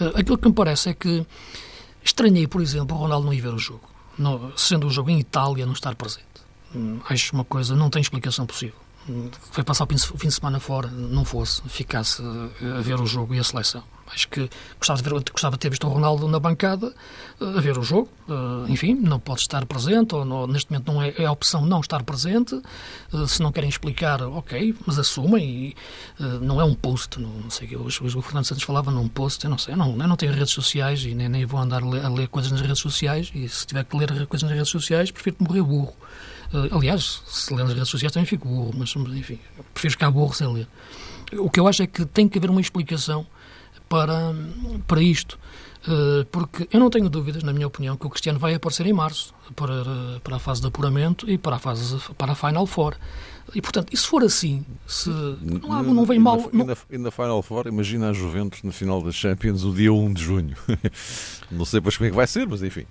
[0.00, 1.26] Eh, aquilo que me parece é que
[2.02, 3.88] estranhei, por exemplo, o Ronaldo não ir ver o jogo,
[4.56, 6.26] sendo o jogo em Itália não estar presente.
[6.74, 8.76] Hum, acho uma coisa, não tem explicação possível.
[9.08, 13.34] Hum, foi passar o fim de semana fora, não fosse, ficasse a ver o jogo
[13.34, 13.82] e a seleção.
[14.12, 16.94] Acho que gostava de, ver, gostava de ter visto o Ronaldo na bancada
[17.40, 18.08] a ver o jogo.
[18.28, 21.64] Eh, enfim, não pode estar presente, ou não, neste momento não é, é, a opção
[21.64, 22.60] não estar presente.
[23.12, 25.44] Eh, se não querem explicar, ok, mas assumem.
[25.44, 25.76] E,
[26.20, 29.44] eh, não é um post, não, sei, hoje, hoje o Fernando Santos falava num post,
[29.44, 31.82] eu não sei, eu não, eu não tenho redes sociais e nem, nem vou andar
[31.82, 33.30] a ler, a ler coisas nas redes sociais.
[33.34, 35.94] E se tiver que ler coisas nas redes sociais, prefiro morrer burro.
[36.72, 39.38] Aliás, se ler nas redes sociais também fico burro, mas enfim,
[39.72, 40.68] prefiro ficar burro sem ler.
[41.32, 43.26] O que eu acho é que tem que haver uma explicação
[43.88, 44.34] para,
[44.86, 45.38] para isto.
[45.86, 48.92] Eh, porque eu não tenho dúvidas, na minha opinião, que o Cristiano vai aparecer em
[48.92, 52.94] março para, para a fase de apuramento e para a fase para a Final Four.
[53.54, 56.50] E portanto, e se for assim, se não, há, não vem mal.
[56.90, 60.22] E na Final Four, imagina a Juventus na final das Champions o dia 1 de
[60.22, 60.56] junho.
[61.50, 62.84] não sei para como é que vai ser, mas enfim.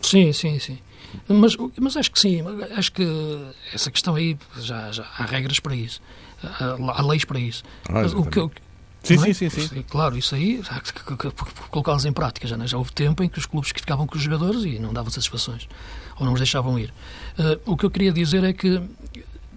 [0.00, 0.78] Sim, sim, sim.
[1.28, 2.42] Mas, mas acho que sim,
[2.76, 3.06] acho que
[3.72, 6.00] essa questão aí já, já há regras para isso,
[6.42, 7.62] há, há leis para isso.
[7.88, 8.40] Ah, o que,
[9.04, 9.34] Sim, é?
[9.34, 9.84] sim, sim, sim.
[9.88, 10.62] Claro, isso aí,
[11.70, 12.48] colocá-los em prática.
[12.48, 12.66] Já, né?
[12.66, 15.10] já houve tempo em que os clubes que ficavam com os jogadores e não davam
[15.10, 15.68] satisfações,
[16.18, 16.92] ou não os deixavam ir.
[17.38, 18.80] Uh, o que eu queria dizer é que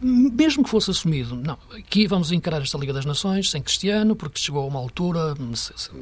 [0.02, 4.40] mesmo que fosse assumido, não, aqui vamos encarar esta Liga das Nações sem Cristiano, porque
[4.40, 5.36] chegou a uma altura,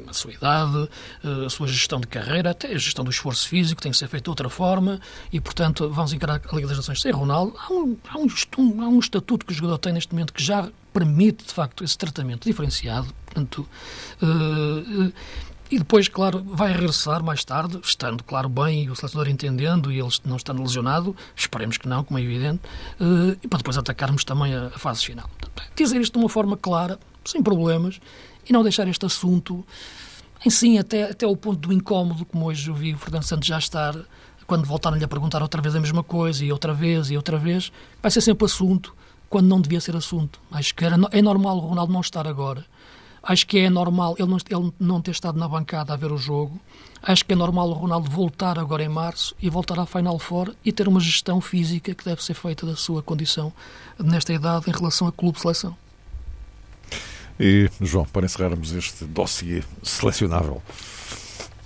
[0.08, 0.88] a sua idade,
[1.44, 4.24] a sua gestão de carreira, até a gestão do esforço físico tem que ser feita
[4.24, 5.00] de outra forma
[5.32, 7.54] e, portanto, vamos encarar a Liga das Nações sem Ronaldo.
[7.58, 10.68] Há um, há um, há um estatuto que o jogador tem neste momento que já
[10.92, 13.08] permite, de facto, esse tratamento diferenciado.
[13.26, 13.68] Portanto,
[14.22, 15.12] uh,
[15.70, 19.98] e depois, claro, vai regressar mais tarde, estando, claro, bem, e o selecionador entendendo e
[19.98, 22.60] ele não estando lesionado, esperemos que não, como é evidente,
[23.00, 25.28] uh, e para depois atacarmos também a, fase final.
[25.74, 28.00] Dizer isto de uma forma clara, sem problemas,
[28.48, 29.66] e não deixar este assunto
[30.44, 33.48] em si até, até o ponto do incómodo, como hoje eu vi o Fernando Santos
[33.48, 33.96] já estar,
[34.46, 37.72] quando voltaram-lhe a perguntar outra vez a mesma coisa, e outra vez, e outra vez,
[38.00, 38.94] vai ser sempre assunto,
[39.28, 40.40] quando não devia ser assunto.
[40.52, 42.64] Acho que era, é normal o Ronaldo não estar agora
[43.26, 46.16] Acho que é normal ele não, ele não ter estado na bancada a ver o
[46.16, 46.60] jogo.
[47.02, 50.54] Acho que é normal o Ronaldo voltar agora em março e voltar à Final Four
[50.64, 53.52] e ter uma gestão física que deve ser feita da sua condição
[53.98, 55.76] nesta idade em relação a clube-seleção.
[57.38, 60.62] E, João, para encerrarmos este dossiê selecionável.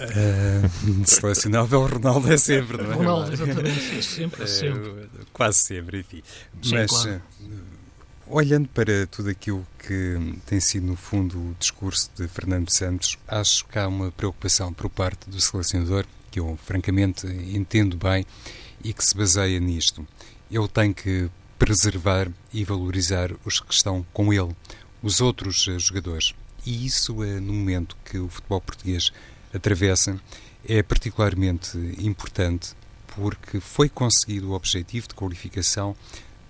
[0.01, 2.94] Uh, selecionável Ronaldo é sempre, não é?
[2.94, 4.88] Ronaldo, exatamente, sempre, sempre.
[4.88, 6.23] Uh, quase sempre, enfim.
[6.62, 7.23] Sim, Mas claro.
[8.33, 13.66] Olhando para tudo aquilo que tem sido, no fundo, o discurso de Fernando Santos, acho
[13.66, 18.25] que há uma preocupação por parte do selecionador, que eu francamente entendo bem
[18.85, 20.07] e que se baseia nisto.
[20.49, 24.55] Ele tem que preservar e valorizar os que estão com ele,
[25.03, 26.33] os outros eh, jogadores.
[26.64, 29.11] E isso, é, no momento que o futebol português
[29.53, 30.21] atravessa,
[30.64, 32.77] é particularmente importante
[33.09, 35.97] porque foi conseguido o objetivo de qualificação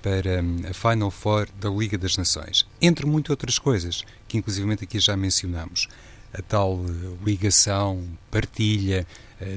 [0.02, 4.84] para hum, a Final Four da Liga das Nações, entre muitas outras coisas, que inclusivamente
[4.84, 5.88] aqui já mencionamos.
[6.32, 9.04] A tal eh, ligação, partilha,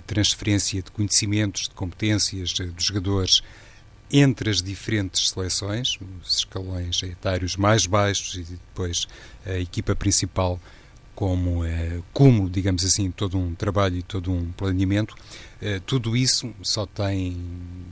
[0.08, 3.42] transferência de conhecimentos, de competências eh, dos jogadores
[4.12, 9.08] entre as diferentes seleções, os escalões etários mais baixos e depois
[9.46, 10.60] a equipa principal
[11.16, 15.16] como é, cúmulo, digamos assim, todo um trabalho e todo um planeamento,
[15.62, 17.38] é, tudo isso só tem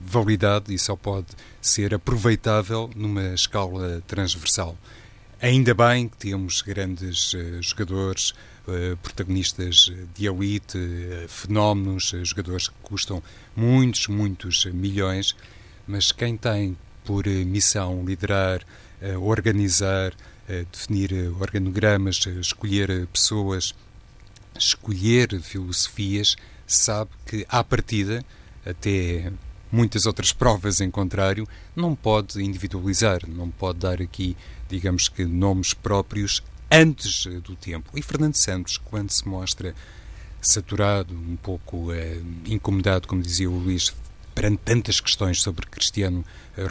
[0.04, 1.28] validade e só pode
[1.60, 4.76] ser aproveitável numa escala transversal.
[5.40, 8.30] Ainda bem que temos grandes uh, jogadores,
[8.68, 10.78] uh, protagonistas de elite,
[11.28, 13.20] fenómenos, jogadores que custam
[13.56, 15.34] muitos, muitos milhões,
[15.84, 18.64] mas quem tem por missão liderar,
[19.20, 20.14] organizar,
[20.70, 23.74] definir organogramas, escolher pessoas,
[24.58, 28.24] escolher filosofias, sabe que, à partida,
[28.64, 29.32] até
[29.70, 34.36] muitas outras provas em contrário, não pode individualizar, não pode dar aqui,
[34.68, 37.90] digamos que, nomes próprios antes do tempo.
[37.96, 39.74] E Fernando Santos, quando se mostra
[40.40, 43.94] saturado, um pouco eh, incomodado, como dizia o Luís,
[44.34, 46.24] perante tantas questões sobre Cristiano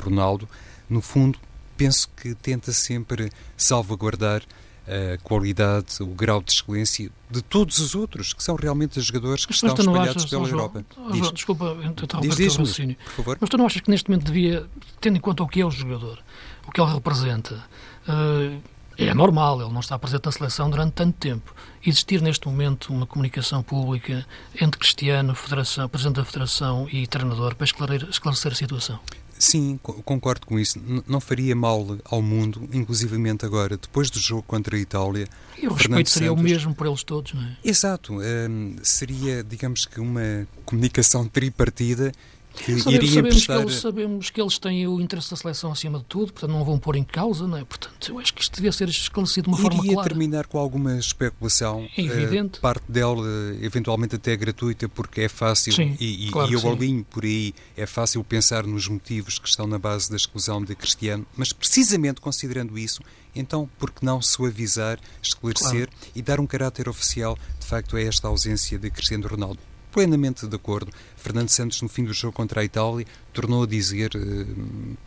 [0.03, 0.47] Ronaldo,
[0.89, 1.39] no fundo
[1.81, 4.43] penso que tenta sempre salvaguardar
[4.87, 9.45] a qualidade, o grau de excelência de todos os outros, que são realmente os jogadores
[9.45, 10.85] que estão espalhados achas, pela João, Europa.
[11.11, 12.97] Diz, desculpa interromper o raciocínio.
[13.39, 14.65] Mas tu não achas que neste momento devia,
[14.99, 16.19] tendo em conta o que é o jogador,
[16.67, 17.63] o que ele representa,
[18.07, 18.61] uh,
[19.07, 21.53] é normal, ele não está presente na seleção durante tanto tempo.
[21.85, 24.25] Existir neste momento uma comunicação pública
[24.59, 28.99] entre Cristiano, Federação, Presidente da Federação e treinador para esclarecer, esclarecer a situação?
[29.41, 30.79] Sim, concordo com isso.
[31.07, 35.27] não faria mal ao mundo, inclusivamente agora, depois do jogo contra a Itália.
[35.57, 36.41] E o respeito seria Santos...
[36.41, 37.57] o mesmo por eles todos, não é?
[37.63, 38.13] Exato.
[38.21, 42.11] Um, seria, digamos que, uma comunicação tripartida
[42.53, 45.99] que sabemos, iria sabemos que eles, sabemos que eles têm o interesse da seleção acima
[45.99, 47.63] de tudo, portanto não vão pôr em causa, não é?
[47.63, 49.99] Portanto, eu acho que isto devia ser esclarecido de uma iria forma clara.
[49.99, 52.59] Iria terminar com alguma especulação, é evidente.
[52.59, 53.25] Uh, parte dela
[53.61, 57.85] eventualmente até gratuita, porque é fácil, sim, e, claro e eu alinho por aí, é
[57.85, 62.77] fácil pensar nos motivos que estão na base da exclusão de Cristiano, mas precisamente considerando
[62.77, 63.01] isso,
[63.35, 66.11] então por que não suavizar, esclarecer claro.
[66.15, 69.70] e dar um caráter oficial, de facto, a esta ausência de Cristiano Ronaldo?
[69.91, 70.91] Plenamente de acordo.
[71.15, 74.45] Fernando Santos, no fim do jogo contra a Itália, tornou a dizer, eh,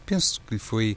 [0.05, 0.97] penso que foi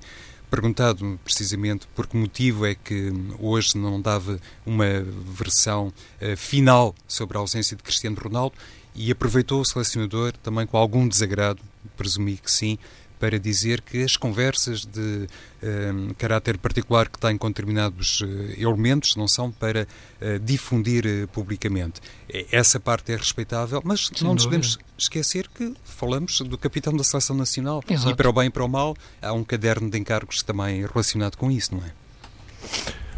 [0.50, 4.86] perguntado precisamente por que motivo é que hoje não dava uma
[5.26, 8.56] versão eh, final sobre a ausência de Cristiano Ronaldo
[8.96, 11.62] e aproveitou o selecionador também com algum desagrado,
[11.96, 12.80] presumi que sim,
[13.20, 15.28] para dizer que as conversas de um,
[15.64, 18.26] ehm, caráter particular que têm com determinados uh,
[18.58, 19.84] elementos não são para
[20.22, 22.00] uh, difundir uh, publicamente.
[22.52, 27.04] Essa parte é respeitável, mas Sem não nos podemos esquecer que falamos do capitão da
[27.04, 28.12] Seleção Nacional Exato.
[28.12, 31.36] e para o bem e para o mal há um caderno de encargos também relacionado
[31.38, 31.92] com isso, não é?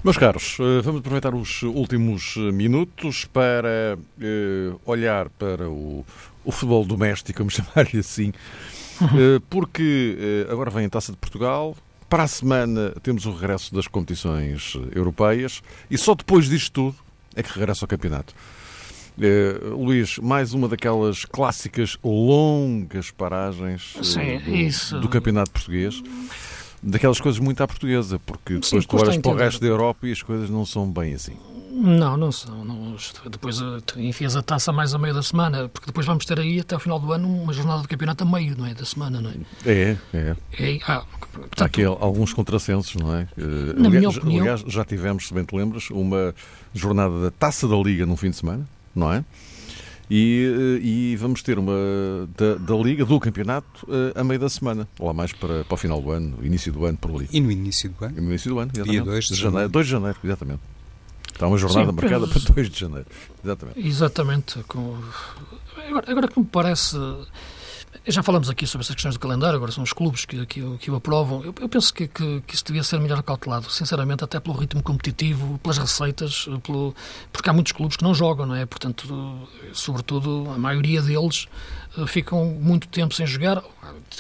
[0.01, 3.97] Meus caros, vamos aproveitar os últimos minutos para
[4.85, 6.05] olhar para o,
[6.45, 8.88] o futebol doméstico, vamos chamar-lhe assim, Eh,
[9.49, 11.75] porque eh, agora vem a Taça de Portugal,
[12.09, 16.95] para a semana temos o regresso das competições europeias e só depois disto tudo
[17.35, 18.33] é que regressa ao campeonato.
[19.17, 24.39] Uh, Luís, mais uma daquelas clássicas longas paragens uh, Sim,
[24.91, 26.01] do, do, campeonato português.
[26.81, 30.07] Daquelas coisas muito à portuguesa, porque depois Sim, tu olhas para o resto da Europa
[30.07, 31.35] e as coisas não são bem assim.
[31.71, 32.65] Não, não são.
[32.65, 32.95] Não,
[33.29, 36.59] depois eh, enfias a taça mais a meio da semana, porque depois vamos ter aí
[36.59, 38.73] até o final do ano uma jornada de campeonato a meio, não é?
[38.73, 39.35] Da semana, não é?
[39.65, 40.35] É, é.
[40.59, 43.27] é ah, portanto, Há aqui alguns contrassensos, não é?
[43.37, 44.41] Na aliás, minha opinião...
[44.41, 46.33] aliás, já tivemos, se bem te lembras, uma
[46.73, 49.23] jornada da taça da Liga no fim de semana, não é?
[50.09, 51.73] E, eh, e, vamos ter uma
[52.35, 55.77] da, da, Liga, do campeonato, eh, a meio da semana, lá mais para, para o
[55.77, 57.29] final do ano, início do ano, por ali.
[57.31, 58.17] E no início do ano?
[58.17, 59.03] E no início do ano, exatamente.
[59.03, 59.69] Dia 2 de, de janeiro.
[59.69, 60.61] 2 de janeiro, exatamente.
[61.39, 63.05] Está uma jornada Sim, marcada para 2 de janeiro.
[63.41, 63.79] Exatamente.
[63.79, 64.59] Exatamente.
[64.59, 66.97] Agora, agora que me parece
[68.05, 70.91] já falamos aqui sobre essas questões do calendário, agora são os clubes que, que, que
[70.91, 71.43] o aprovam.
[71.43, 74.83] Eu, eu penso que, que, que, isso devia ser melhor cautelado, sinceramente, até pelo ritmo
[74.83, 76.93] competitivo, pelas receitas, pelo,
[77.31, 78.65] porque há muitos clubes que não jogam, não é?
[78.65, 81.47] Portanto, sobretudo, a maioria deles
[82.07, 83.63] ficam muito tempo sem jogar.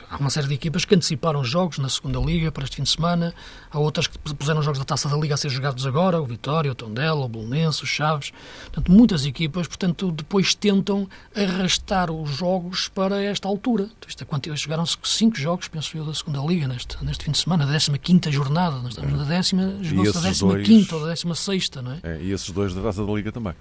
[0.09, 2.89] Há uma série de equipas que anteciparam jogos na segunda Liga para este fim de
[2.89, 3.33] semana,
[3.71, 6.71] há outras que puseram jogos da Taça da Liga a ser jogados agora, o Vitória,
[6.71, 8.31] o Tondela, o Bolonense, o Chaves.
[8.63, 13.89] Portanto, muitas equipas, portanto, depois tentam arrastar os jogos para esta altura.
[14.07, 17.37] Isto é, quanto, jogaram-se cinco jogos, penso eu, da segunda Liga neste, neste fim de
[17.37, 18.77] semana, da 15 jornada.
[18.77, 20.91] Nós estamos na décima, jogou-se da 15 dois...
[20.93, 21.99] ou da 16, não é?
[22.03, 22.21] é?
[22.21, 23.53] E esses dois da Taça da Liga também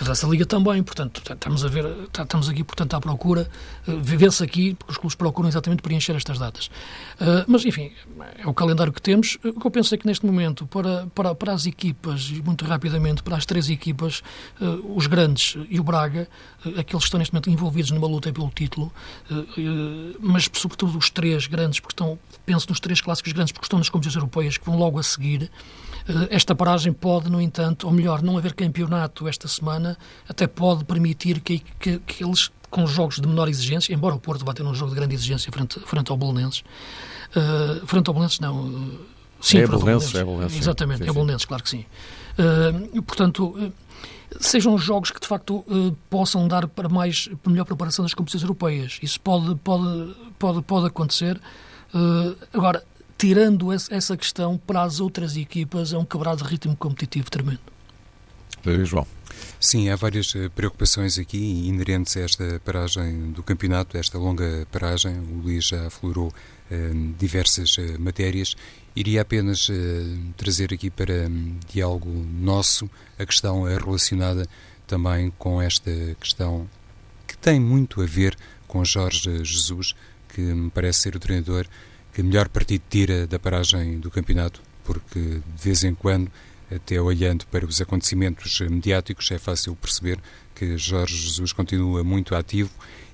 [0.00, 3.48] essa liga também, portanto, estamos a ver, estamos aqui, portanto, à procura,
[3.86, 6.66] uh, vê-se aqui, porque os clubes procuram exatamente preencher estas datas.
[7.20, 7.92] Uh, mas, enfim,
[8.38, 9.38] é o calendário que temos.
[9.44, 12.64] O que eu penso é que neste momento, para, para, para as equipas, e muito
[12.64, 14.22] rapidamente, para as três equipas,
[14.94, 16.28] os grandes e o Braga,
[16.76, 18.92] aqueles que estão neste momento envolvidos numa luta pelo título,
[20.20, 23.88] mas sobretudo os três grandes, porque estão, penso nos três clássicos grandes, porque estão nas
[23.88, 25.50] competições europeias, que vão logo a seguir,
[26.30, 29.81] esta paragem pode, no entanto, ou melhor, não haver campeonato esta semana,
[30.28, 34.44] até pode permitir que, que, que eles, com jogos de menor exigência, embora o Porto
[34.44, 36.62] vá ter um jogo de grande exigência frente, frente ao Bolonenses,
[37.36, 39.00] uh, frente ao Bolonenses não, uh,
[39.40, 40.58] sim, é Bolonenses, é Bolonenses.
[40.58, 41.84] Exatamente, sim, é Bolonenses, claro que sim.
[42.38, 43.72] Uh, portanto,
[44.40, 45.64] sejam jogos que de facto
[46.08, 48.98] possam dar para mais para melhor preparação das competições europeias.
[49.02, 51.38] Isso pode pode pode pode acontecer.
[52.50, 52.82] agora,
[53.18, 57.60] tirando essa questão para as outras equipas é um quebrado de ritmo competitivo tremendo.
[58.84, 59.06] João.
[59.60, 65.18] Sim, há várias eh, preocupações aqui inerentes a esta paragem do campeonato, esta longa paragem.
[65.18, 66.32] O Luís já aflorou
[66.70, 68.56] eh, diversas eh, matérias.
[68.96, 70.04] Iria apenas eh,
[70.38, 74.48] trazer aqui para um, diálogo nosso a questão relacionada
[74.86, 76.66] também com esta questão
[77.26, 78.34] que tem muito a ver
[78.66, 79.94] com Jorge Jesus,
[80.30, 81.66] que me parece ser o treinador
[82.12, 86.30] que melhor partido tira da paragem do campeonato, porque de vez em quando
[86.76, 90.18] até olhando para os acontecimentos mediáticos, é fácil perceber
[90.54, 92.70] que Jorge Jesus continua muito ativo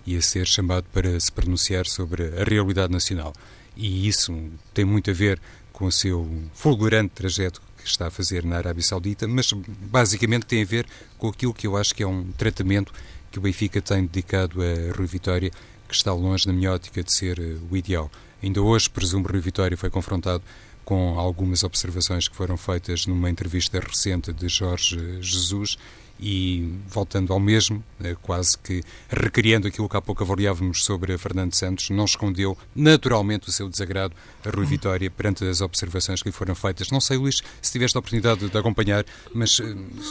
[0.06, 3.32] e a ser chamado para se pronunciar sobre a realidade nacional.
[3.76, 4.34] E isso
[4.72, 5.40] tem muito a ver
[5.72, 10.62] com o seu fulgurante trajeto que está a fazer na Arábia Saudita, mas basicamente tem
[10.62, 12.92] a ver com aquilo que eu acho que é um tratamento
[13.30, 15.50] que o Benfica tem dedicado a Rui Vitória,
[15.86, 17.38] que está longe, na minha ótica, de ser
[17.70, 18.10] o ideal.
[18.42, 20.42] Ainda hoje, presumo, Rui Vitória foi confrontado
[20.88, 25.76] com algumas observações que foram feitas numa entrevista recente de Jorge Jesus
[26.18, 31.52] e voltando ao mesmo, eh, quase que recriando aquilo que há pouco avaliávamos sobre Fernando
[31.52, 36.32] Santos, não escondeu naturalmente o seu desagrado a Rui Vitória perante as observações que lhe
[36.32, 36.90] foram feitas.
[36.90, 39.64] Não sei, Luís, se tiveste a oportunidade de acompanhar, mas eh,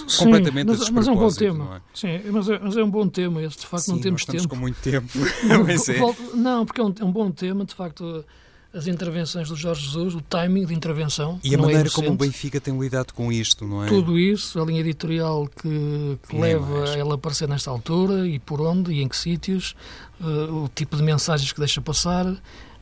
[0.07, 1.77] Sim, completamente mas, mas é um bom tema.
[1.77, 1.81] É?
[1.91, 3.41] Sim, mas é, mas é, um bom tema.
[3.41, 4.47] Este, de facto, Sim, não temos tempo.
[4.47, 5.09] com muito tempo.
[5.25, 6.37] é.
[6.37, 8.23] Não, porque é um, é um bom tema, de facto
[8.77, 11.39] as intervenções do Jorge Jesus, o timing de intervenção.
[11.43, 13.87] E a é maneira é como o Benfica tem lidado com isto, não é?
[13.87, 18.39] Tudo isso, a linha editorial que, que leva a ela a aparecer nesta altura e
[18.39, 19.75] por onde e em que sítios,
[20.21, 22.25] uh, o tipo de mensagens que deixa passar.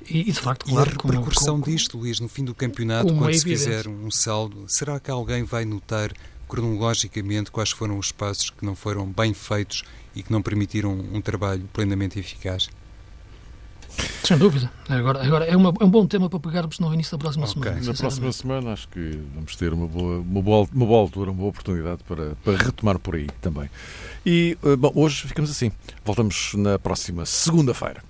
[0.07, 3.13] E, e de facto, claro, e a repercussão como, disto, Luís, no fim do campeonato,
[3.15, 6.11] quando é se fizer um saldo, será que alguém vai notar
[6.47, 9.83] cronologicamente quais foram os passos que não foram bem feitos
[10.15, 12.69] e que não permitiram um trabalho plenamente eficaz?
[14.23, 14.71] Sem dúvida.
[14.89, 17.61] Agora, agora é, uma, é um bom tema para pegarmos no início da próxima okay.
[17.61, 17.85] semana.
[17.85, 21.37] Na próxima semana acho que vamos ter uma boa, uma boa, uma boa altura, uma
[21.37, 23.69] boa oportunidade para, para retomar por aí também.
[24.25, 25.71] E, eh, bom, hoje ficamos assim.
[26.03, 28.03] Voltamos na próxima segunda-feira.